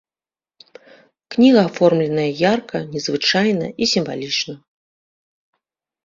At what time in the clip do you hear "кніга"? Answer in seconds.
1.33-1.61